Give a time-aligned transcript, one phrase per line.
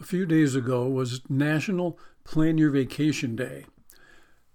[0.00, 3.66] a few days ago was National Plan Your Vacation Day.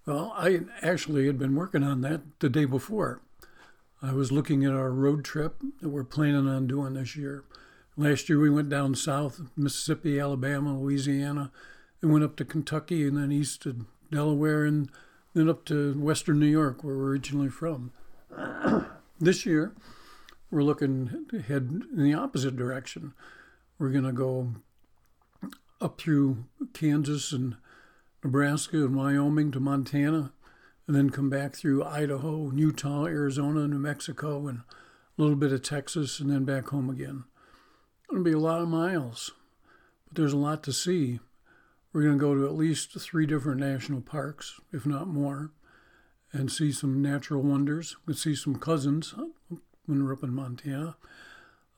[0.06, 3.22] Well, I actually had been working on that the day before.
[4.02, 7.44] I was looking at our road trip that we're planning on doing this year.
[7.96, 11.52] Last year we went down south, Mississippi, Alabama, Louisiana,
[12.02, 14.90] and went up to Kentucky and then east to Delaware and
[15.34, 17.92] then up to western New York, where we're originally from.
[19.20, 19.74] this year,
[20.52, 23.14] we're looking to head in the opposite direction.
[23.80, 24.56] We're going to go
[25.82, 27.58] up through Kansas and
[28.24, 30.32] Nebraska and Wyoming to Montana,
[30.88, 35.62] and then come back through Idaho, Utah, Arizona, New Mexico, and a little bit of
[35.62, 37.26] Texas, and then back home again.
[38.10, 39.32] It'll be a lot of miles,
[40.08, 41.20] but there's a lot to see.
[41.92, 45.52] We're going to go to at least three different national parks, if not more,
[46.32, 47.96] and see some natural wonders.
[48.06, 49.16] We'll see some cousins
[49.86, 50.98] when we're up in Montana.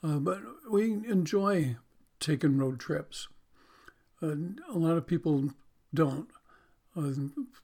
[0.04, 1.78] Uh, but we enjoy
[2.20, 3.28] taking road trips.
[4.22, 4.36] Uh,
[4.70, 5.50] a lot of people
[5.94, 6.30] don't.
[6.96, 7.12] Uh,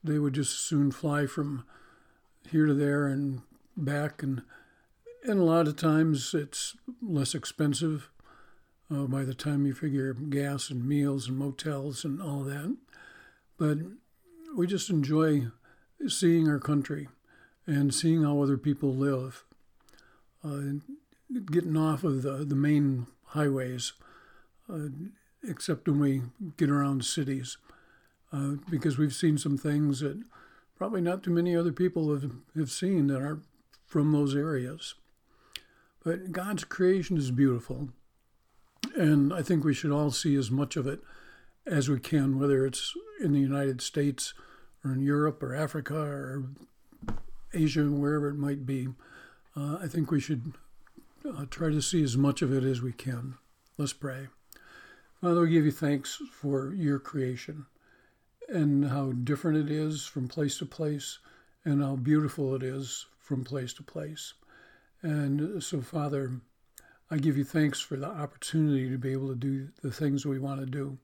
[0.02, 1.64] they would just soon fly from
[2.50, 3.42] here to there and
[3.76, 4.42] back, and
[5.24, 8.10] and a lot of times it's less expensive
[8.90, 12.76] uh, by the time you figure gas and meals and motels and all that.
[13.58, 13.78] But
[14.56, 15.46] we just enjoy
[16.06, 17.08] seeing our country
[17.66, 19.44] and seeing how other people live,
[20.44, 20.78] uh,
[21.50, 23.94] getting off of the, the main highways,
[24.72, 24.88] uh,
[25.48, 26.22] except when we
[26.56, 27.58] get around cities
[28.32, 30.20] uh, because we've seen some things that
[30.76, 33.40] probably not too many other people have, have seen that are
[33.86, 34.94] from those areas.
[36.04, 37.90] But God's creation is beautiful,
[38.96, 41.00] and I think we should all see as much of it
[41.66, 44.34] as we can, whether it's in the United States
[44.84, 46.44] or in Europe or Africa or
[47.54, 48.88] Asia, wherever it might be.
[49.56, 50.54] Uh, I think we should
[51.24, 53.36] uh, try to see as much of it as we can.
[53.78, 54.28] Let's pray.
[55.24, 57.64] Father, we give you thanks for your creation
[58.46, 61.18] and how different it is from place to place
[61.64, 64.34] and how beautiful it is from place to place.
[65.00, 66.42] And so, Father,
[67.10, 70.38] I give you thanks for the opportunity to be able to do the things we
[70.38, 70.98] want to do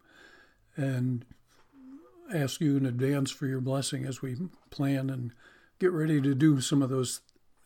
[0.77, 1.25] and
[2.31, 4.37] ask you in advance for your blessing as we
[4.69, 5.33] plan and
[5.79, 7.23] get ready to do some of those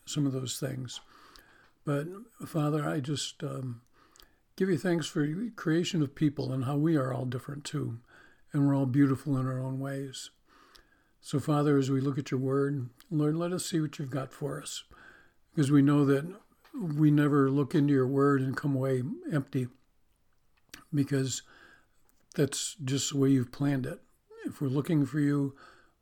[0.07, 1.01] some of those things.
[1.85, 2.07] But
[2.47, 3.81] Father, I just um,
[4.57, 7.99] give you thanks for the creation of people and how we are all different too
[8.55, 10.31] and we're all beautiful in our own ways.
[11.21, 14.33] So, Father, as we look at your word, Lord, let us see what you've got
[14.33, 14.85] for us,
[15.51, 16.25] because we know that
[16.73, 19.67] we never look into your word and come away empty,
[20.93, 21.43] because
[22.37, 24.01] that's just the way you've planned it.
[24.47, 25.57] If we're looking for you,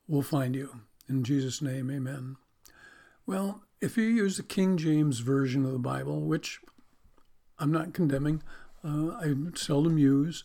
[0.06, 0.80] we'll find you.
[1.08, 2.36] In Jesus' name, amen.
[3.26, 6.60] Well, if you use the King James Version of the Bible, which
[7.62, 8.42] I'm not condemning,
[8.84, 10.42] uh, I seldom use,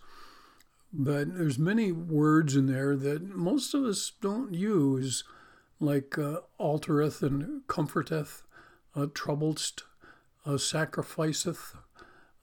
[0.94, 5.23] but there's many words in there that most of us don't use,
[5.79, 8.44] like uh, altereth and comforteth,
[8.95, 9.81] uh, troublest,
[10.45, 11.75] uh, sacrificeth,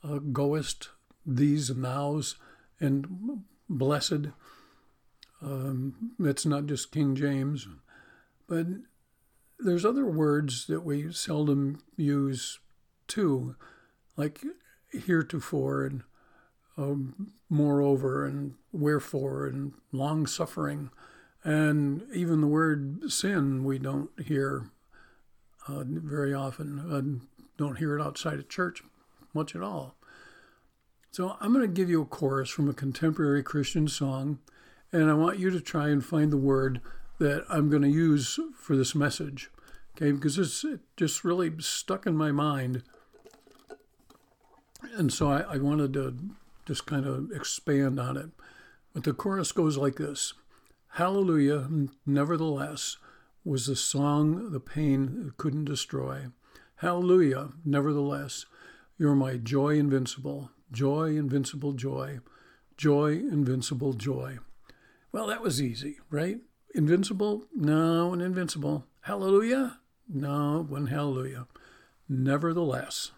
[0.03, 0.89] uh, goest,
[1.25, 2.34] thees and thous,
[2.81, 4.31] and blessed.
[5.41, 7.69] Um, it's not just King James,
[8.49, 8.67] but
[9.61, 12.59] there's other words that we seldom use
[13.07, 13.55] too,
[14.17, 14.43] like
[15.00, 16.03] heretofore and
[16.77, 20.91] um, moreover and wherefore and long suffering.
[21.43, 24.71] And even the word sin, we don't hear
[25.69, 28.83] uh, very often, uh, don't hear it outside of church
[29.34, 29.94] much at all.
[31.10, 34.38] So I'm going to give you a chorus from a contemporary Christian song,
[34.93, 36.81] and I want you to try and find the word
[37.19, 39.50] that I'm going to use for this message.
[39.97, 42.83] Okay, because it's it just really stuck in my mind.
[44.97, 46.17] And so I, I wanted to
[46.67, 48.31] just kind of expand on it.
[48.93, 50.34] But the chorus goes like this
[50.93, 51.69] Hallelujah,
[52.06, 52.97] nevertheless,
[53.45, 56.27] was the song the pain couldn't destroy.
[56.77, 58.47] Hallelujah, nevertheless,
[58.97, 62.21] you're my joy invincible, joy, invincible joy,
[62.77, 64.39] joy, invincible joy.
[65.13, 66.39] Well, that was easy, right?
[66.75, 67.45] Invincible?
[67.54, 68.86] No, and invincible.
[69.03, 69.78] Hallelujah?
[70.09, 71.47] No, one hallelujah.
[72.09, 73.13] Nevertheless.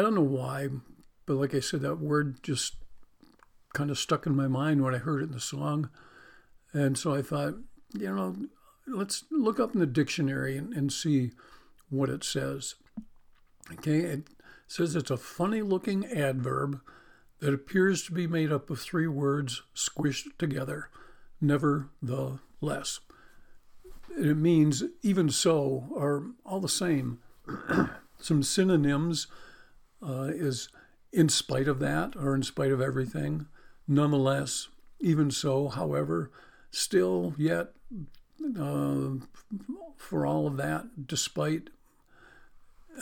[0.00, 0.68] I don't know why,
[1.26, 2.76] but like I said, that word just
[3.74, 5.90] kind of stuck in my mind when I heard it in the song.
[6.72, 7.56] And so I thought,
[7.92, 8.34] you know,
[8.86, 11.32] let's look up in the dictionary and, and see
[11.90, 12.76] what it says.
[13.74, 14.28] Okay, it
[14.66, 16.80] says it's a funny looking adverb
[17.40, 20.88] that appears to be made up of three words squished together,
[21.42, 23.00] nevertheless.
[24.18, 27.18] It means even so or all the same.
[28.18, 29.26] Some synonyms
[30.06, 30.68] uh, is
[31.12, 33.46] in spite of that or in spite of everything,
[33.92, 34.68] Nonetheless,
[35.00, 36.30] even so, however,
[36.70, 37.72] still yet,
[38.56, 39.08] uh,
[39.96, 41.70] for all of that, despite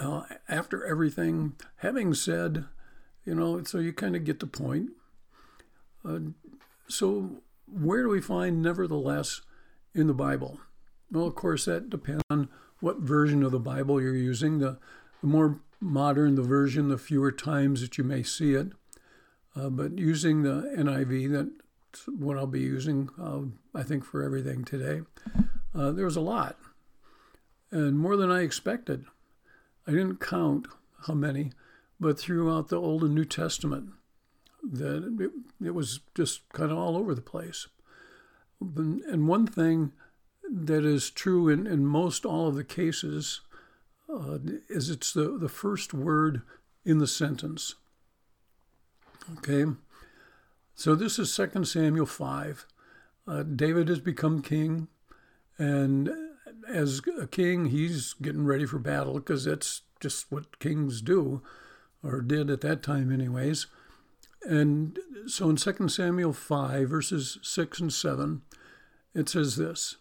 [0.00, 2.65] uh, after everything, having said,
[3.27, 4.93] you know, so you kind of get the point.
[6.03, 6.21] Uh,
[6.89, 9.43] so, where do we find nevertheless
[9.94, 10.59] in the Bible?
[11.12, 12.49] Well, of course, that depends on
[12.81, 14.59] what version of the Bible you're using.
[14.59, 14.79] The,
[15.21, 18.73] the more modern the version, the fewer times that you may see it.
[19.57, 23.41] Uh, but using the NIV, that's what I'll be using, uh,
[23.75, 25.03] I think, for everything today,
[25.75, 26.57] uh, there's a lot.
[27.71, 29.05] And more than I expected.
[29.87, 30.67] I didn't count
[31.07, 31.53] how many,
[31.99, 33.91] but throughout the Old and New Testament,
[34.63, 35.31] that it,
[35.67, 37.69] it was just kind of all over the place.
[38.61, 39.93] And one thing
[40.51, 43.41] that is true in, in most all of the cases
[44.08, 44.38] uh,
[44.69, 46.43] is it's the, the first word
[46.84, 47.75] in the sentence.
[49.38, 49.66] Okay,
[50.75, 52.66] so this is 2 Samuel 5.
[53.26, 54.88] Uh, David has become king,
[55.58, 56.10] and
[56.66, 61.43] as a king, he's getting ready for battle because that's just what kings do,
[62.02, 63.66] or did at that time, anyways.
[64.43, 68.43] And so in 2 Samuel 5, verses 6 and 7,
[69.14, 69.96] it says this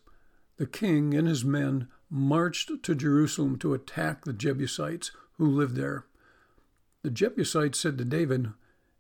[0.57, 6.05] The king and his men marched to Jerusalem to attack the Jebusites who lived there.
[7.03, 8.49] The Jebusites said to David,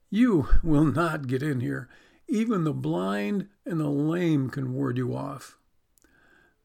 [0.09, 1.89] You will not get in here.
[2.27, 5.57] Even the blind and the lame can ward you off.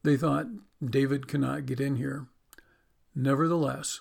[0.03, 0.47] They thought,
[0.85, 2.27] David cannot get in here.
[3.15, 4.01] Nevertheless,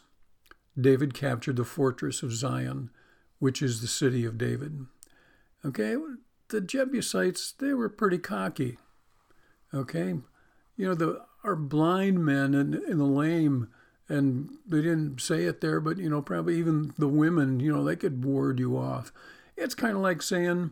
[0.79, 2.89] David captured the fortress of Zion,
[3.39, 4.85] which is the city of David.
[5.63, 5.95] Okay,
[6.49, 8.77] the Jebusites, they were pretty cocky.
[9.73, 10.15] Okay,
[10.75, 13.67] you know, the our blind men and, and the lame,
[14.07, 17.83] and they didn't say it there, but you know, probably even the women, you know,
[17.83, 19.11] they could ward you off.
[19.57, 20.71] It's kind of like saying,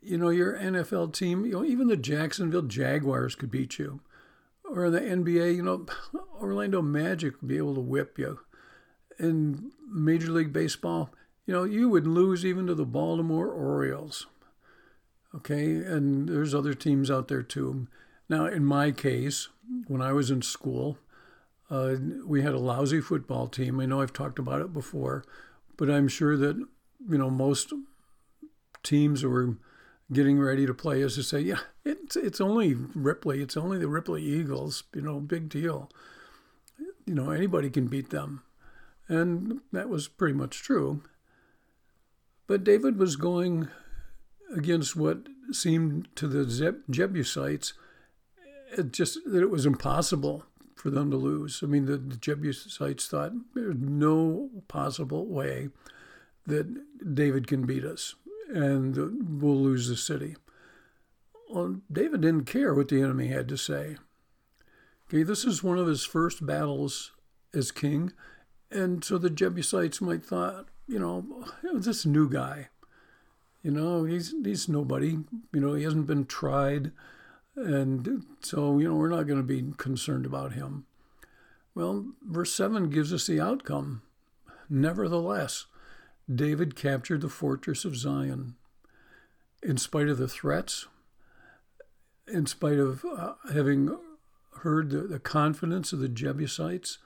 [0.00, 4.00] you know, your NFL team, you know, even the Jacksonville Jaguars could beat you
[4.74, 5.86] or the NBA, you know,
[6.40, 8.40] Orlando Magic would be able to whip you.
[9.18, 11.10] In Major League Baseball,
[11.46, 14.26] you know, you would lose even to the Baltimore Orioles.
[15.34, 17.86] Okay, and there's other teams out there too.
[18.32, 19.50] Now, in my case,
[19.88, 20.96] when I was in school,
[21.68, 23.78] uh, we had a lousy football team.
[23.78, 25.22] I know I've talked about it before,
[25.76, 27.74] but I'm sure that you know most
[28.82, 29.58] teams were
[30.10, 33.86] getting ready to play us to say, yeah, it's it's only Ripley, it's only the
[33.86, 35.90] Ripley Eagles, you know, big deal.
[37.04, 38.44] You know, anybody can beat them.
[39.08, 41.02] And that was pretty much true.
[42.46, 43.68] But David was going
[44.56, 45.18] against what
[45.50, 47.74] seemed to the Jebusites
[48.76, 51.60] it just that it was impossible for them to lose.
[51.62, 55.68] I mean, the, the Jebusites thought there's no possible way
[56.46, 58.14] that David can beat us
[58.52, 58.96] and
[59.40, 60.36] we'll lose the city.
[61.48, 63.96] Well, David didn't care what the enemy had to say.
[65.08, 67.12] Okay, this is one of his first battles
[67.54, 68.12] as king,
[68.70, 72.68] and so the Jebusites might thought, you know, oh, this new guy,
[73.62, 75.18] you know, he's he's nobody,
[75.52, 76.92] you know, he hasn't been tried,
[77.56, 80.86] and so you know we're not going to be concerned about him.
[81.74, 84.02] Well, verse seven gives us the outcome.
[84.68, 85.66] Nevertheless,
[86.32, 88.56] David captured the fortress of Zion.
[89.62, 90.86] In spite of the threats,
[92.26, 93.96] in spite of uh, having
[94.60, 96.98] heard the, the confidence of the Jebusites,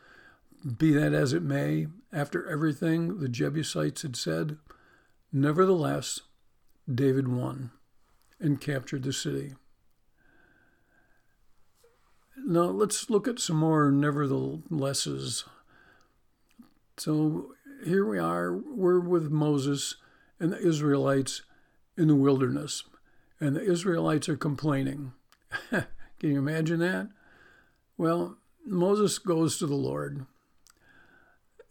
[0.79, 4.57] be that as it may, after everything the Jebusites had said,
[5.33, 6.21] nevertheless,
[6.93, 7.71] David won
[8.41, 9.55] and captured the city.
[12.37, 15.45] Now let's look at some more neverthelesses.
[16.97, 19.97] So here we are, we're with Moses
[20.39, 21.43] and the Israelites
[21.97, 22.85] in the wilderness,
[23.41, 25.13] and the Israelites are complaining.
[25.71, 25.87] Can
[26.21, 27.09] you imagine that?
[27.97, 30.27] Well, Moses goes to the Lord.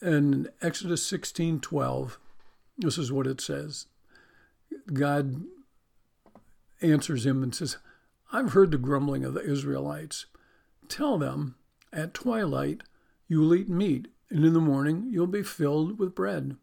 [0.02, 2.20] And Exodus 16 12,
[2.78, 3.88] this is what it says.
[4.92, 5.44] God
[6.82, 7.78] answers him and says,
[8.32, 10.26] I've heard the grumbling of the Israelites.
[10.90, 11.56] Tell them,
[11.92, 12.82] at twilight
[13.28, 16.58] you will eat meat and in the morning you'll be filled with bread.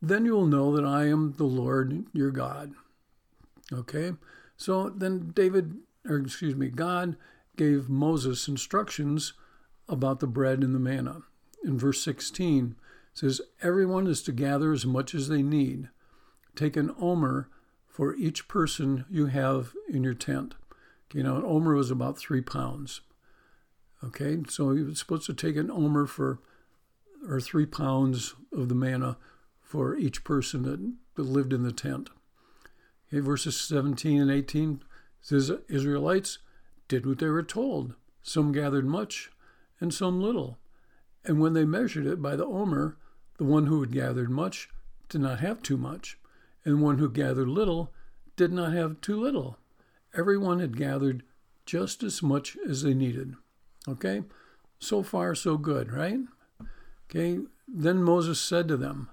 [0.00, 2.72] Then you will know that I am the Lord your God.
[3.72, 4.12] Okay?
[4.56, 7.16] So then David, or excuse me, God
[7.56, 9.32] gave Moses instructions
[9.88, 11.22] about the bread and the manna.
[11.64, 12.76] In verse 16,
[13.12, 15.88] it says, Everyone is to gather as much as they need.
[16.54, 17.48] Take an omer
[17.86, 20.54] for each person you have in your tent.
[21.10, 23.00] Okay, now an omer was about three pounds.
[24.02, 26.40] Okay, so he was supposed to take an omer for
[27.28, 29.16] or three pounds of the manna
[29.60, 32.10] for each person that, that lived in the tent.
[33.08, 34.82] Okay, verses 17 and 18
[35.20, 36.38] says Israelites
[36.86, 37.94] did what they were told.
[38.22, 39.30] Some gathered much
[39.80, 40.58] and some little.
[41.24, 42.96] And when they measured it by the omer,
[43.36, 44.68] the one who had gathered much
[45.08, 46.18] did not have too much,
[46.64, 47.92] and one who gathered little
[48.36, 49.58] did not have too little.
[50.16, 51.22] Everyone had gathered
[51.66, 53.34] just as much as they needed.
[53.88, 54.22] Okay?
[54.78, 56.20] So far, so good, right?
[57.10, 59.08] Okay, then Moses said to them,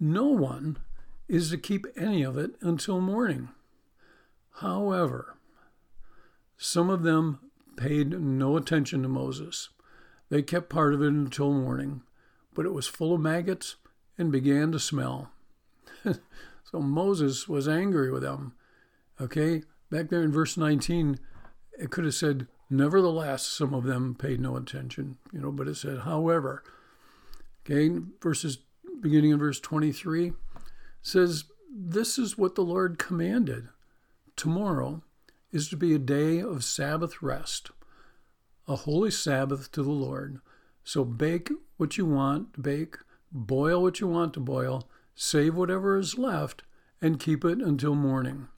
[0.00, 0.78] No one
[1.28, 3.48] is to keep any of it until morning.
[4.60, 5.36] However,
[6.56, 7.40] some of them
[7.76, 9.68] paid no attention to Moses.
[10.30, 12.02] They kept part of it until morning,
[12.54, 13.76] but it was full of maggots
[14.18, 15.30] and began to smell.
[16.04, 18.54] so Moses was angry with them.
[19.20, 21.18] Okay, back there in verse 19,
[21.78, 25.76] it could have said, Nevertheless, some of them paid no attention, you know, but it
[25.76, 26.64] said, however.
[27.64, 28.58] Okay, verses
[29.00, 30.32] beginning in verse 23
[31.02, 33.68] says, This is what the Lord commanded.
[34.34, 35.02] Tomorrow
[35.52, 37.70] is to be a day of Sabbath rest,
[38.66, 40.40] a holy Sabbath to the Lord.
[40.82, 42.96] So bake what you want to bake,
[43.32, 46.62] boil what you want to boil, save whatever is left,
[47.00, 48.48] and keep it until morning.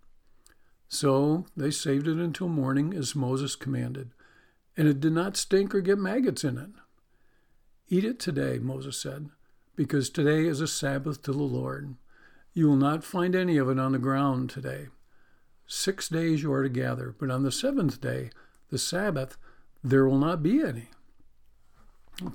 [0.88, 4.10] So they saved it until morning as Moses commanded,
[4.76, 6.70] and it did not stink or get maggots in it.
[7.88, 9.28] Eat it today, Moses said,
[9.76, 11.96] because today is a Sabbath to the Lord.
[12.54, 14.88] You will not find any of it on the ground today.
[15.66, 18.30] Six days you are to gather, but on the seventh day,
[18.70, 19.36] the Sabbath,
[19.84, 20.88] there will not be any.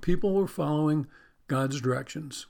[0.01, 1.07] People were following
[1.47, 2.45] God's directions.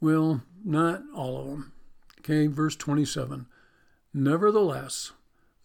[0.00, 1.72] Well, not all of them.
[2.20, 3.46] Okay, verse 27.
[4.12, 5.12] Nevertheless,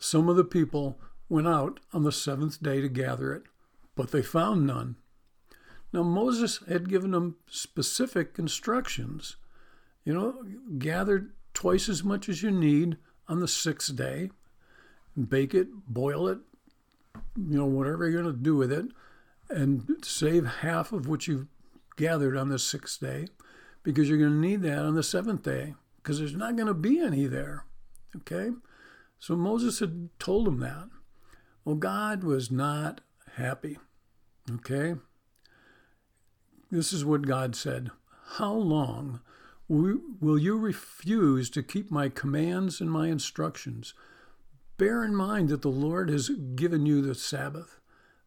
[0.04, 3.44] some of the people went out on the seventh day to gather it,
[3.96, 4.98] but they found none.
[5.94, 9.38] Now, Moses had given them specific instructions.
[10.04, 10.44] You know,
[10.78, 12.98] gather twice as much as you need
[13.30, 14.32] on the sixth day,
[15.16, 16.40] bake it, boil it,
[17.38, 18.88] you know, whatever you're going to do with it,
[19.50, 21.48] and save half of what you've
[21.96, 23.28] gathered on the sixth day
[23.84, 26.74] because you're going to need that on the seventh day because there's not going to
[26.74, 27.64] be any there.
[28.18, 28.50] Okay?
[29.24, 30.90] So Moses had told him that.
[31.64, 33.00] Well, God was not
[33.38, 33.78] happy.
[34.52, 34.96] Okay?
[36.70, 37.92] This is what God said
[38.36, 39.22] How long
[39.70, 43.94] will you refuse to keep my commands and my instructions?
[44.78, 47.80] Bear in mind that the Lord has given you the Sabbath.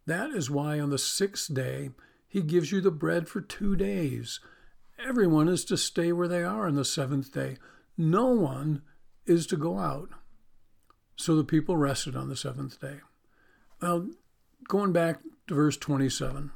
[0.07, 1.91] That is why on the sixth day
[2.27, 4.41] he gives you the bread for two days.
[4.99, 7.59] Everyone is to stay where they are on the seventh day.
[7.99, 8.81] No one
[9.27, 10.09] is to go out.
[11.17, 13.01] So the people rested on the seventh day.
[13.83, 14.07] Now,
[14.69, 16.53] going back to verse 27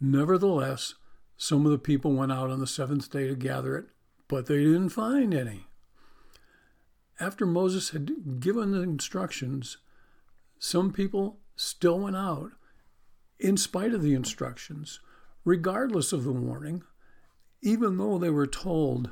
[0.00, 0.94] Nevertheless,
[1.36, 3.86] some of the people went out on the seventh day to gather it,
[4.28, 5.66] but they didn't find any.
[7.20, 9.78] After Moses had given the instructions,
[10.58, 12.52] some people still went out
[13.38, 15.00] in spite of the instructions,
[15.44, 16.82] regardless of the warning,
[17.62, 19.10] even though they were told.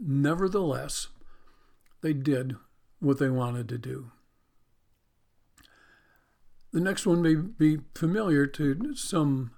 [0.00, 1.08] Nevertheless,
[2.00, 2.56] they did
[3.00, 4.10] what they wanted to do.
[6.72, 9.52] The next one may be familiar to some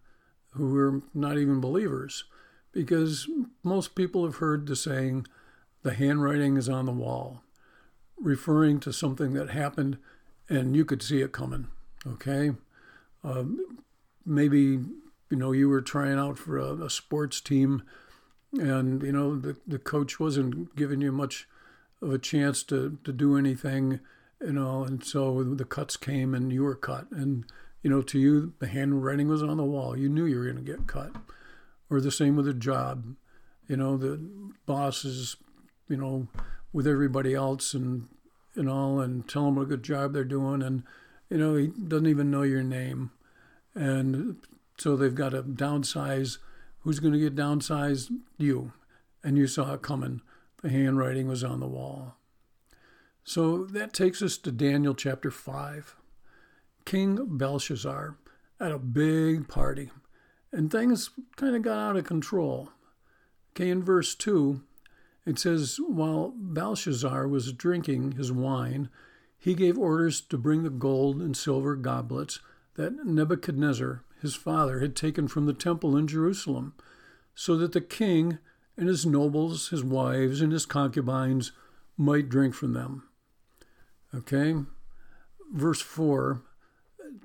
[0.52, 2.25] who are not even believers,
[2.73, 3.28] because
[3.62, 5.26] most people have heard the saying,
[5.82, 7.42] the handwriting is on the wall,
[8.20, 9.99] referring to something that happened
[10.49, 11.68] and you could see it coming.
[12.06, 12.52] Okay?
[13.25, 13.78] Um,
[14.25, 14.80] maybe,
[15.30, 17.82] you know, you were trying out for a, a sports team
[18.52, 21.49] and, you know, the, the coach wasn't giving you much
[22.02, 24.00] of a chance to, to do anything,
[24.40, 27.07] you know, and so the cuts came and you were cut.
[27.11, 27.45] And
[27.83, 29.97] you know, to you, the handwriting was on the wall.
[29.97, 31.12] You knew you were going to get cut.
[31.88, 33.16] Or the same with a job.
[33.66, 34.21] You know, the
[34.66, 35.37] bosses,
[35.88, 36.28] you know,
[36.73, 38.09] with everybody else and
[38.57, 40.83] and all, and tell them what a good job they're doing, and
[41.28, 43.11] you know, he doesn't even know your name,
[43.75, 44.37] and
[44.76, 46.38] so they've got to downsize.
[46.80, 48.11] Who's going to get downsized?
[48.38, 48.73] You,
[49.23, 50.23] and you saw it coming.
[50.62, 52.17] The handwriting was on the wall.
[53.25, 55.97] So that takes us to Daniel chapter five.
[56.85, 58.17] King Belshazzar
[58.59, 59.90] at a big party,
[60.52, 62.71] and things kind of got out of control.
[63.52, 64.62] Okay, in verse 2,
[65.26, 68.88] it says, While Belshazzar was drinking his wine,
[69.38, 72.40] he gave orders to bring the gold and silver goblets
[72.75, 76.75] that Nebuchadnezzar, his father, had taken from the temple in Jerusalem,
[77.35, 78.38] so that the king
[78.80, 81.52] and his nobles, his wives, and his concubines
[81.99, 83.06] might drink from them.
[84.14, 84.54] Okay?
[85.52, 86.40] Verse 4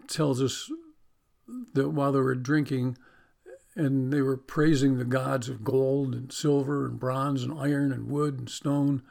[0.09, 0.69] tells us
[1.73, 2.97] that while they were drinking
[3.73, 8.09] and they were praising the gods of gold and silver and bronze and iron and
[8.09, 9.01] wood and stone,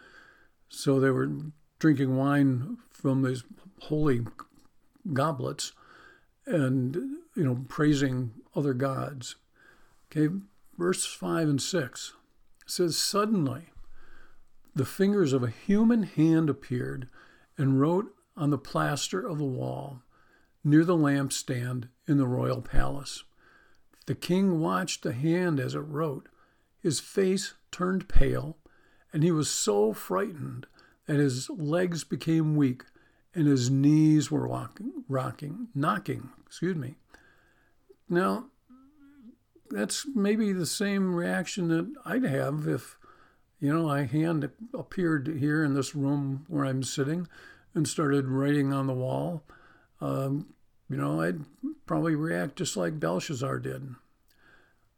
[0.68, 1.30] so they were
[1.78, 3.42] drinking wine from these
[3.84, 4.20] holy
[5.14, 5.72] goblets
[6.44, 6.94] and,
[7.34, 9.36] you know, praising other gods.
[10.12, 10.28] Okay,
[10.76, 12.12] verse 5 and 6
[12.66, 13.66] says, Suddenly
[14.74, 17.08] the fingers of a human hand appeared
[17.56, 20.02] and wrote on the plaster of the wall
[20.64, 23.24] near the lampstand in the royal palace.
[24.06, 26.28] The king watched the hand as it wrote.
[26.80, 28.58] His face turned pale,
[29.12, 30.66] and he was so frightened
[31.06, 32.84] that his legs became weak
[33.34, 36.94] and his knees were walking, rocking, knocking, excuse me.
[38.08, 38.46] Now,
[39.70, 42.96] that's maybe the same reaction that I'd have if,
[43.60, 47.28] you know, my hand appeared here in this room where I'm sitting
[47.74, 49.42] and started writing on the wall.
[50.00, 50.54] Um,
[50.88, 51.40] you know, I'd
[51.86, 53.94] probably react just like Belshazzar did.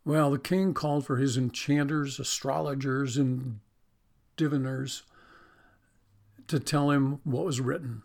[0.04, 3.60] Well, the king called for his enchanters, astrologers, and
[4.36, 5.02] diviners
[6.48, 8.02] to tell him what was written.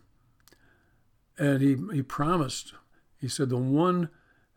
[1.38, 2.74] And he, he promised,
[3.20, 4.10] he said, the one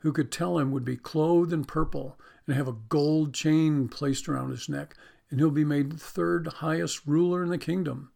[0.04, 4.28] who could tell him would be clothed in purple and have a gold chain placed
[4.28, 4.94] around his neck,
[5.30, 8.10] and he'll be made the third highest ruler in the kingdom.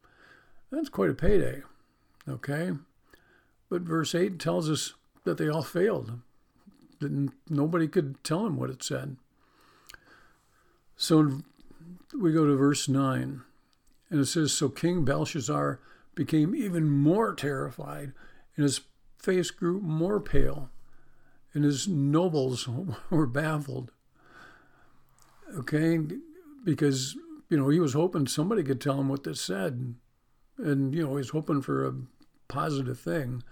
[0.71, 1.63] That's quite a payday.
[2.29, 2.73] Okay?
[3.71, 4.93] But verse 8 tells us
[5.25, 6.21] that they all failed.
[7.01, 9.17] That nobody could tell him what it said.
[10.95, 11.41] So
[12.13, 13.41] we go to verse 9,
[14.11, 15.81] and it says So King Belshazzar
[16.15, 18.13] became even more terrified,
[18.57, 18.83] and his
[19.19, 20.69] face grew more pale
[21.55, 22.69] and his nobles
[23.11, 23.93] were baffled.
[25.57, 25.99] Okay,
[26.65, 27.17] because
[27.49, 29.95] you know he was hoping somebody could tell him what this said,
[30.59, 31.95] and you know he's hoping for a
[32.49, 33.43] positive thing.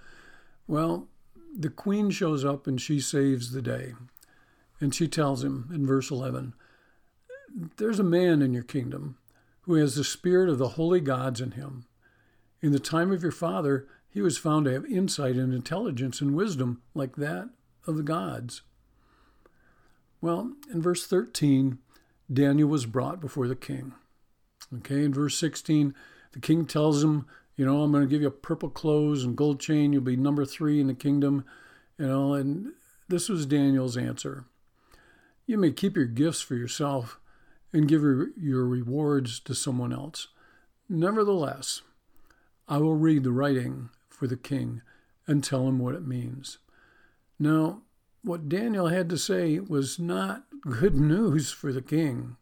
[0.67, 1.09] Well,
[1.57, 3.95] the queen shows up and she saves the day,
[4.81, 6.53] and she tells him in verse eleven,
[7.79, 9.17] "There's a man in your kingdom
[9.63, 11.87] who has the spirit of the holy gods in him.
[12.63, 16.37] In the time of your father, he was found to have insight and intelligence and
[16.37, 17.49] wisdom like that
[17.87, 18.63] of the gods.
[20.21, 21.79] Well, in verse 13,
[22.33, 23.95] Daniel was brought before the king.
[24.79, 25.95] Okay, in verse 16,
[26.33, 29.61] the king tells him, you know, I'm going to give you purple clothes and gold
[29.61, 29.93] chain.
[29.93, 31.45] You'll be number three in the kingdom,
[31.99, 32.73] you know, and
[33.09, 34.45] this was Daniel's answer.
[35.47, 37.21] You may keep your gifts for yourself
[37.73, 40.29] and give your, your rewards to someone else.
[40.89, 41.83] Nevertheless,
[42.69, 44.83] I will read the writing for the king
[45.27, 46.59] and tell him what it means.
[47.39, 47.83] Now,
[48.23, 52.37] what Daniel had to say was not good news for the king.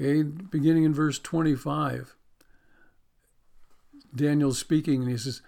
[0.00, 2.14] Okay, beginning in verse 25,
[4.14, 5.42] Daniel's speaking and he says,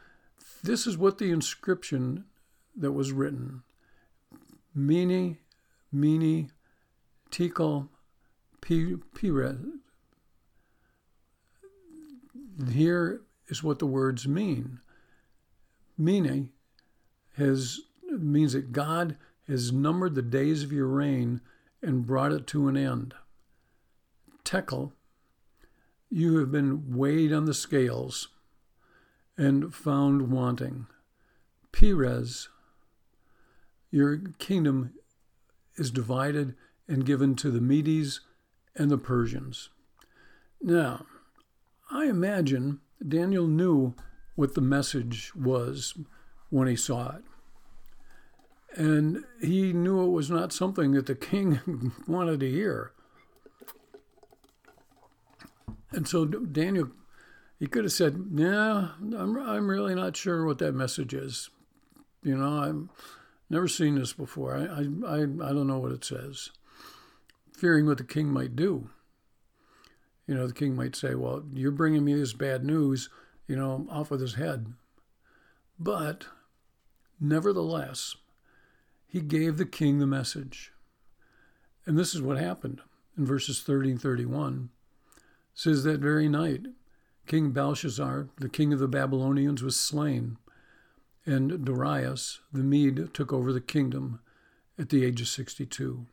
[0.62, 2.24] This is what the inscription
[2.76, 3.62] that was written
[4.74, 5.38] Mene,
[5.92, 6.50] Mene,
[7.30, 7.88] Tekel,
[8.60, 9.58] Peres.
[12.72, 14.80] Here is what the words mean.
[15.96, 16.50] Mene
[17.36, 17.80] has
[18.18, 21.40] means that God has numbered the days of your reign
[21.82, 23.14] and brought it to an end.
[24.44, 24.92] Tekel,
[26.08, 28.28] you have been weighed on the scales
[29.36, 30.86] and found wanting.
[31.72, 32.48] Peres,
[33.90, 34.92] your kingdom
[35.76, 36.54] is divided
[36.88, 38.20] and given to the Medes
[38.74, 39.70] and the Persians.
[40.60, 41.06] Now,
[41.90, 43.94] I imagine Daniel knew
[44.34, 45.94] what the message was
[46.50, 47.24] when he saw it.
[48.76, 52.92] And he knew it was not something that the king wanted to hear.
[55.92, 56.90] And so Daniel,
[57.58, 61.50] he could have said, "Yeah, I'm, I'm really not sure what that message is.
[62.22, 62.88] You know, I've
[63.48, 64.56] never seen this before.
[64.56, 66.50] I, I, I, I don't know what it says."
[67.52, 68.88] Fearing what the king might do.
[70.26, 73.10] You know, the king might say, "Well, you're bringing me this bad news.
[73.48, 74.72] You know, off with his head."
[75.78, 76.26] But
[77.18, 78.14] nevertheless,
[79.10, 80.72] he gave the king the message.
[81.84, 82.80] And this is what happened
[83.18, 84.70] in verses 30 and 31.
[85.16, 86.66] It says that very night,
[87.26, 90.36] King Belshazzar, the king of the Babylonians, was slain,
[91.26, 94.20] and Darius the Mede took over the kingdom
[94.78, 96.06] at the age of 62.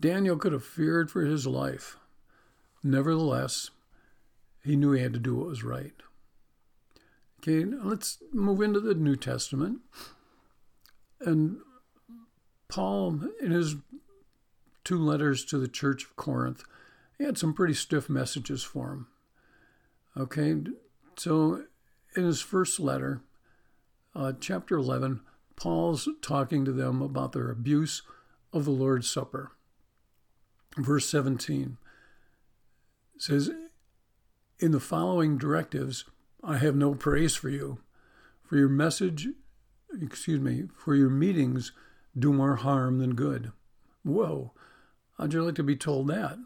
[0.00, 1.98] Daniel could have feared for his life.
[2.82, 3.70] Nevertheless,
[4.62, 5.94] he knew he had to do what was right.
[7.40, 9.80] Okay, let's move into the New Testament.
[11.20, 11.58] And
[12.68, 13.76] Paul, in his
[14.84, 16.64] two letters to the church of Corinth,
[17.18, 19.06] he had some pretty stiff messages for him.
[20.16, 20.56] Okay,
[21.16, 21.64] so
[22.16, 23.20] in his first letter,
[24.14, 25.20] uh, chapter 11,
[25.56, 28.02] Paul's talking to them about their abuse
[28.52, 29.52] of the Lord's Supper.
[30.76, 31.76] Verse 17
[33.18, 33.50] says,
[34.58, 36.04] In the following directives,
[36.42, 37.78] I have no praise for you.
[38.42, 39.28] For your message,
[40.00, 41.72] excuse me, for your meetings
[42.18, 43.52] do more harm than good.
[44.02, 44.52] Whoa,
[45.18, 46.38] how'd you like to be told that?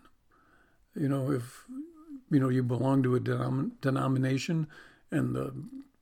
[0.94, 1.64] You know, if
[2.30, 4.66] you know you belong to a denom- denomination
[5.10, 5.52] and the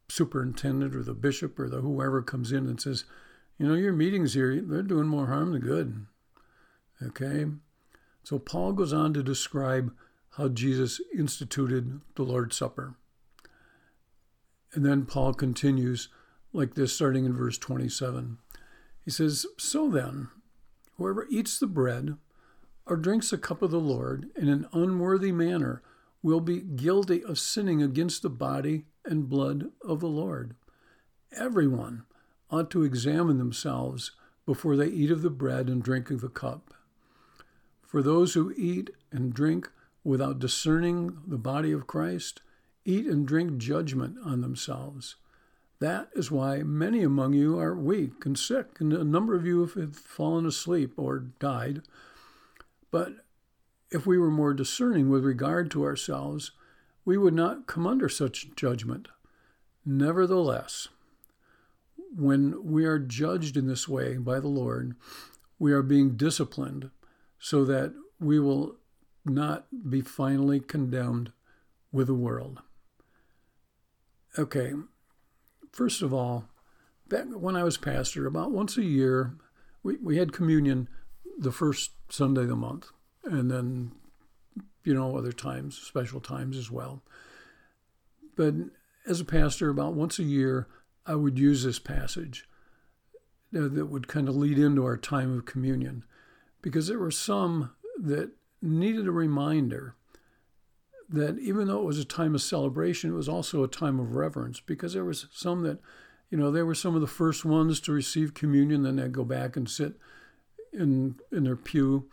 [0.08, 3.04] superintendent or the bishop or the whoever comes in and says,
[3.58, 6.06] you know, your meetings here, they're doing more harm than good.
[7.02, 7.46] Okay?
[8.22, 9.92] So Paul goes on to describe
[10.36, 12.96] how Jesus instituted the Lord's Supper.
[14.74, 16.08] And then Paul continues
[16.52, 18.38] like this, starting in verse 27.
[19.06, 20.28] He says, So then,
[20.96, 22.16] whoever eats the bread
[22.84, 25.80] or drinks a cup of the Lord in an unworthy manner
[26.22, 30.56] will be guilty of sinning against the body and blood of the Lord.
[31.30, 32.02] Everyone
[32.50, 34.10] ought to examine themselves
[34.44, 36.74] before they eat of the bread and drink of the cup.
[37.82, 39.70] For those who eat and drink
[40.02, 42.42] without discerning the body of Christ
[42.84, 45.14] eat and drink judgment on themselves.
[45.78, 49.66] That is why many among you are weak and sick, and a number of you
[49.66, 51.82] have fallen asleep or died.
[52.90, 53.12] But
[53.90, 56.52] if we were more discerning with regard to ourselves,
[57.04, 59.08] we would not come under such judgment.
[59.84, 60.88] Nevertheless,
[62.14, 64.96] when we are judged in this way by the Lord,
[65.58, 66.90] we are being disciplined
[67.38, 68.76] so that we will
[69.24, 71.32] not be finally condemned
[71.92, 72.62] with the world.
[74.38, 74.72] Okay,
[75.76, 76.48] first of all,
[77.06, 79.34] back when I was pastor, about once a year,
[79.82, 80.88] we, we had communion
[81.38, 82.88] the first Sunday of the month,
[83.24, 83.92] and then,
[84.84, 87.02] you know, other times, special times as well.
[88.36, 88.54] But
[89.06, 90.66] as a pastor, about once a year,
[91.04, 92.48] I would use this passage
[93.52, 96.04] that would kind of lead into our time of communion
[96.62, 98.30] because there were some that
[98.62, 99.94] needed a reminder
[101.08, 104.14] that even though it was a time of celebration, it was also a time of
[104.14, 105.78] reverence because there was some that,
[106.30, 109.24] you know, they were some of the first ones to receive communion, then they'd go
[109.24, 109.94] back and sit
[110.72, 112.08] in in their pew.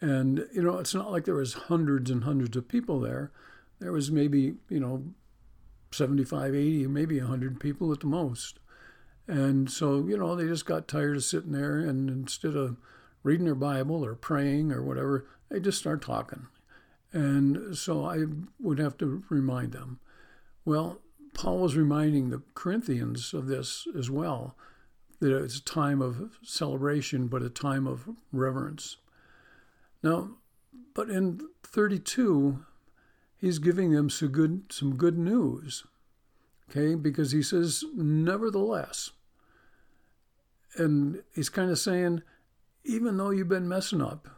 [0.00, 3.32] And, you know, it's not like there was hundreds and hundreds of people there.
[3.80, 5.04] There was maybe, you know,
[5.92, 8.58] 75, 80, maybe 100 people at the most.
[9.26, 12.76] And so, you know, they just got tired of sitting there and instead of
[13.22, 16.46] reading their Bible or praying or whatever, they just start talking.
[17.12, 18.24] And so I
[18.60, 19.98] would have to remind them.
[20.64, 21.00] Well,
[21.34, 24.56] Paul was reminding the Corinthians of this as well,
[25.20, 28.96] that it's a time of celebration, but a time of reverence.
[30.02, 30.30] Now,
[30.94, 32.64] but in 32,
[33.36, 35.84] he's giving them some good, some good news,
[36.70, 36.94] okay?
[36.94, 39.10] Because he says, nevertheless,
[40.76, 42.22] and he's kind of saying,
[42.84, 44.28] even though you've been messing up,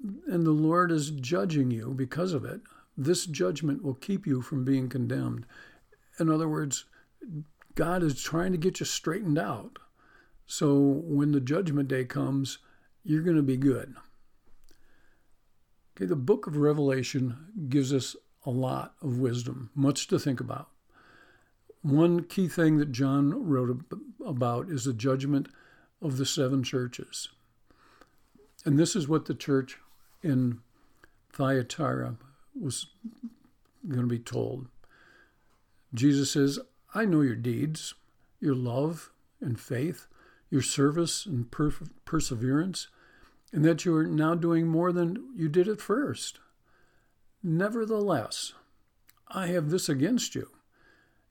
[0.00, 2.60] and the Lord is judging you because of it,
[2.96, 5.46] this judgment will keep you from being condemned.
[6.18, 6.84] In other words,
[7.74, 9.78] God is trying to get you straightened out.
[10.46, 12.58] So when the judgment day comes,
[13.02, 13.94] you're going to be good.
[15.96, 17.36] Okay, the book of Revelation
[17.68, 20.68] gives us a lot of wisdom, much to think about.
[21.82, 23.84] One key thing that John wrote
[24.24, 25.48] about is the judgment
[26.00, 27.28] of the seven churches.
[28.64, 29.78] And this is what the church
[30.24, 30.60] in
[31.32, 32.16] Thyatira
[32.58, 32.86] was
[33.86, 34.66] going to be told.
[35.92, 36.58] Jesus says,
[36.94, 37.94] I know your deeds,
[38.40, 39.10] your love
[39.40, 40.06] and faith,
[40.50, 42.88] your service and per- perseverance,
[43.52, 46.40] and that you are now doing more than you did at first.
[47.42, 48.54] Nevertheless,
[49.28, 50.50] I have this against you.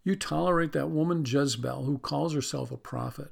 [0.03, 3.31] You tolerate that woman Jezebel, who calls herself a prophet.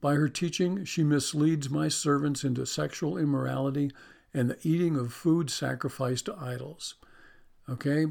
[0.00, 3.90] By her teaching, she misleads my servants into sexual immorality
[4.34, 6.94] and the eating of food sacrificed to idols.
[7.68, 8.06] Okay?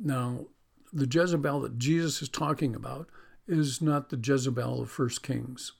[0.00, 0.46] Now,
[0.92, 3.08] the Jezebel that Jesus is talking about
[3.48, 5.72] is not the Jezebel of First Kings.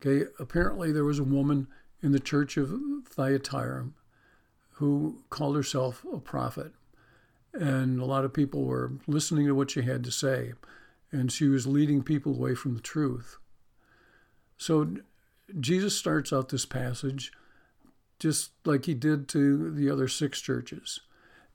[0.00, 0.28] Okay?
[0.38, 1.68] Apparently, there was a woman
[2.02, 2.72] in the church of
[3.08, 3.88] Thyatira
[4.76, 6.72] who called herself a prophet.
[7.54, 10.54] And a lot of people were listening to what she had to say.
[11.10, 13.36] And she was leading people away from the truth.
[14.56, 14.96] So
[15.60, 17.32] Jesus starts out this passage
[18.22, 21.00] just like he did to the other six churches.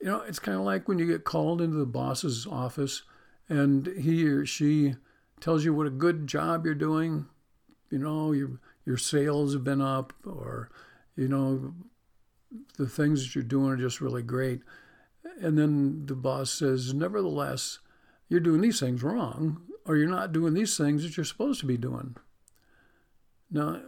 [0.01, 3.03] You know, it's kind of like when you get called into the boss's office
[3.47, 4.95] and he or she
[5.39, 7.27] tells you what a good job you're doing.
[7.89, 10.69] You know, your your sales have been up, or
[11.15, 11.73] you know,
[12.77, 14.60] the things that you're doing are just really great.
[15.41, 17.80] And then the boss says, nevertheless,
[18.27, 21.65] you're doing these things wrong, or you're not doing these things that you're supposed to
[21.65, 22.17] be doing.
[23.49, 23.82] Now,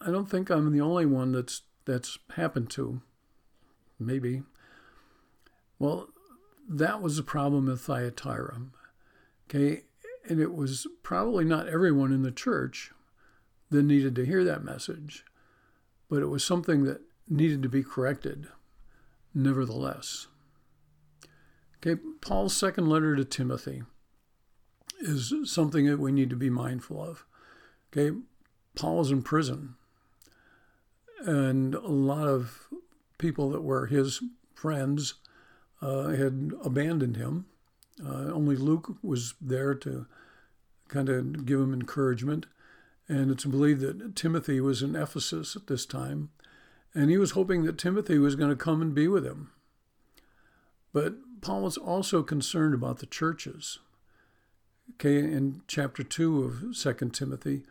[0.00, 3.02] I don't think I'm the only one that's that's happened to.
[3.98, 4.42] Maybe.
[5.78, 6.08] Well,
[6.68, 8.62] that was a problem with Thyatira.
[9.48, 9.82] Okay,
[10.28, 12.92] and it was probably not everyone in the church
[13.70, 15.24] that needed to hear that message,
[16.08, 18.48] but it was something that needed to be corrected
[19.34, 20.28] nevertheless.
[21.78, 23.82] Okay, Paul's second letter to Timothy
[25.00, 27.26] is something that we need to be mindful of.
[27.92, 28.16] Okay,
[28.74, 29.74] Paul is in prison,
[31.24, 32.68] and a lot of
[33.18, 34.22] people that were his
[34.54, 35.14] friends
[35.80, 37.46] uh, had abandoned him.
[38.04, 40.06] Uh, only Luke was there to
[40.88, 42.46] kind of give him encouragement.
[43.08, 46.30] And it's believed that Timothy was in Ephesus at this time,
[46.94, 49.50] and he was hoping that Timothy was going to come and be with him.
[50.92, 53.78] But Paul was also concerned about the churches.
[54.94, 57.64] Okay, in chapter 2 of 2 Timothy,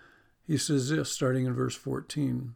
[0.46, 2.54] he says this, starting in verse 14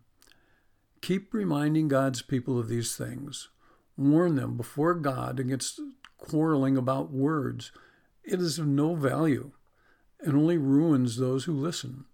[1.02, 3.50] Keep reminding God's people of these things.
[3.98, 5.80] Warn them before God against
[6.18, 7.72] quarreling about words.
[8.24, 9.52] It is of no value
[10.20, 12.06] and only ruins those who listen.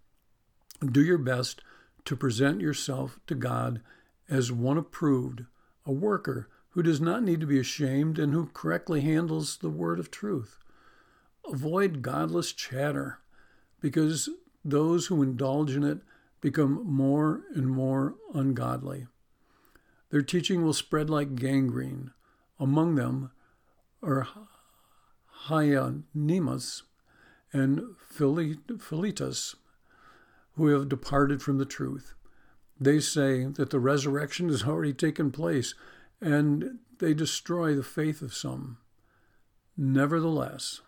[0.84, 1.62] Do your best
[2.04, 3.80] to present yourself to God
[4.28, 5.44] as one approved,
[5.86, 9.98] a worker who does not need to be ashamed and who correctly handles the word
[9.98, 10.58] of truth.
[11.50, 13.18] Avoid godless chatter
[13.80, 14.28] because
[14.64, 15.98] those who indulge in it
[16.44, 19.06] become more and more ungodly.
[20.10, 22.10] Their teaching will spread like gangrene.
[22.60, 23.30] Among them
[24.02, 24.28] are
[25.46, 26.82] Hymenaeus
[27.50, 29.56] and Philetus,
[30.56, 32.12] who have departed from the truth.
[32.78, 35.74] They say that the resurrection has already taken place,
[36.20, 38.76] and they destroy the faith of some.
[39.78, 40.82] Nevertheless,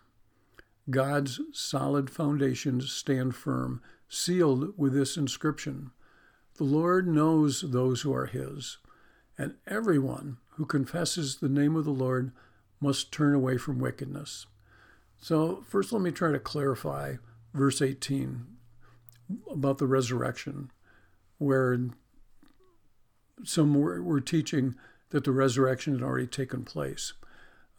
[0.91, 5.91] God's solid foundations stand firm, sealed with this inscription
[6.57, 8.77] The Lord knows those who are his,
[9.37, 12.31] and everyone who confesses the name of the Lord
[12.79, 14.47] must turn away from wickedness.
[15.19, 17.15] So, first, let me try to clarify
[17.53, 18.45] verse 18
[19.51, 20.71] about the resurrection,
[21.37, 21.79] where
[23.43, 24.75] some were, teaching
[25.09, 27.13] that the resurrection had already taken place.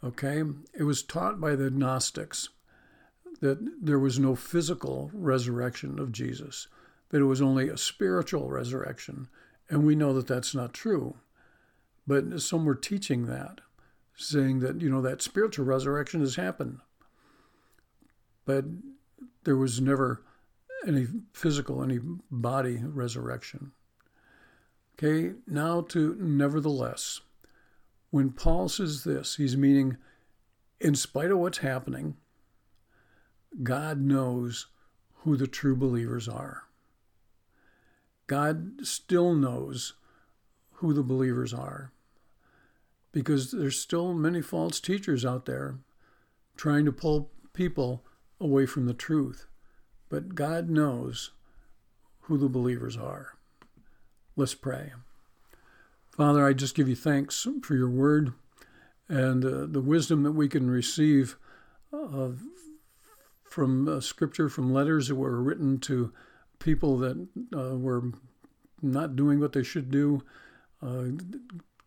[0.03, 0.43] Okay?
[0.73, 2.49] It was taught by the Gnostics
[3.39, 6.67] that there was no physical resurrection of Jesus,
[7.09, 9.27] that it was only a spiritual resurrection.
[9.69, 11.15] And we know that that's not true.
[12.05, 13.61] But some were teaching that,
[14.15, 16.79] saying that, you know, that spiritual resurrection has happened.
[18.45, 18.65] But
[19.43, 20.23] there was never
[20.87, 21.99] any physical, any
[22.31, 23.71] body resurrection.
[24.97, 27.21] Okay, now to nevertheless.
[28.09, 29.97] When Paul says this, he's meaning,
[30.81, 32.17] in spite of what's happening,
[33.63, 34.67] God knows
[35.23, 36.63] who the true believers are.
[38.27, 39.93] God still knows
[40.73, 41.91] who the believers are
[43.11, 45.79] because there's still many false teachers out there
[46.55, 48.03] trying to pull people
[48.39, 49.47] away from the truth.
[50.09, 51.31] But God knows
[52.21, 53.33] who the believers are.
[54.35, 54.93] Let's pray.
[56.11, 58.33] Father, I just give you thanks for your word
[59.07, 61.35] and uh, the wisdom that we can receive
[61.91, 62.29] uh,
[63.49, 66.13] from uh, scripture, from letters that were written to
[66.59, 68.11] people that uh, were
[68.81, 70.21] not doing what they should do,
[70.83, 71.05] uh,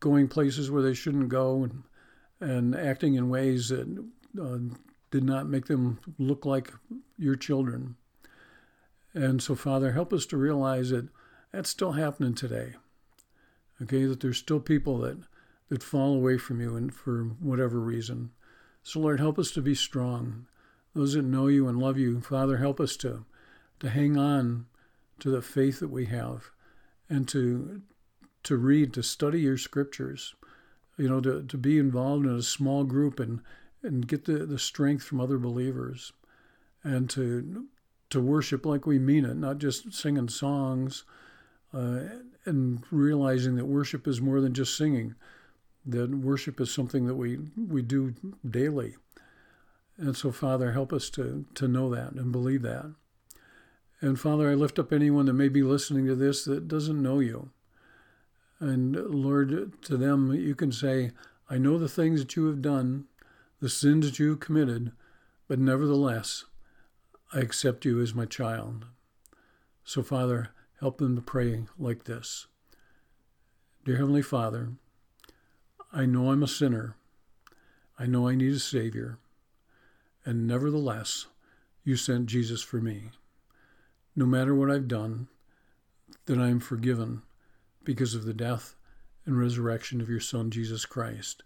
[0.00, 1.82] going places where they shouldn't go, and,
[2.40, 4.04] and acting in ways that
[4.42, 4.58] uh,
[5.10, 6.72] did not make them look like
[7.16, 7.94] your children.
[9.14, 11.08] And so, Father, help us to realize that
[11.52, 12.74] that's still happening today.
[13.80, 15.18] Okay, that there's still people that,
[15.68, 18.30] that fall away from you and for whatever reason.
[18.82, 20.46] So, Lord, help us to be strong
[20.94, 23.24] those that know you and love you, Father, help us to,
[23.80, 24.66] to hang on
[25.20, 26.50] to the faith that we have
[27.08, 27.82] and to,
[28.42, 30.34] to read, to study your scriptures,
[30.98, 33.40] you know, to, to be involved in a small group and,
[33.82, 36.12] and get the, the strength from other believers
[36.84, 37.66] and to,
[38.10, 41.04] to worship like we mean it, not just singing songs
[41.72, 42.00] uh,
[42.44, 45.14] and realizing that worship is more than just singing,
[45.86, 48.14] that worship is something that we, we do
[48.48, 48.96] daily
[49.98, 52.94] and so, Father, help us to, to know that and believe that.
[54.00, 57.20] And Father, I lift up anyone that may be listening to this that doesn't know
[57.20, 57.50] you.
[58.58, 61.12] And Lord, to them, you can say,
[61.48, 63.04] I know the things that you have done,
[63.60, 64.92] the sins that you committed,
[65.46, 66.46] but nevertheless,
[67.32, 68.86] I accept you as my child.
[69.84, 70.50] So, Father,
[70.80, 72.46] help them to pray like this
[73.84, 74.72] Dear Heavenly Father,
[75.92, 76.96] I know I'm a sinner.
[77.98, 79.18] I know I need a Savior
[80.24, 81.26] and nevertheless,
[81.84, 83.10] you sent Jesus for me.
[84.14, 85.28] No matter what I've done,
[86.26, 87.22] that I am forgiven
[87.84, 88.76] because of the death
[89.26, 91.42] and resurrection of your Son, Jesus Christ.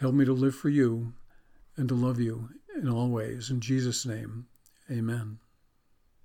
[0.00, 1.14] Help me to live for you
[1.76, 3.50] and to love you in all ways.
[3.50, 4.46] In Jesus' name,
[4.90, 5.38] amen.